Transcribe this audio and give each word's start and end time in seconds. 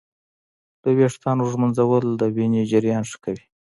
د 0.83 0.85
ویښتانو 0.97 1.43
ږمنځول 1.51 2.05
د 2.17 2.23
وینې 2.35 2.61
جریان 2.71 3.03
ښه 3.11 3.17
کوي. 3.23 3.45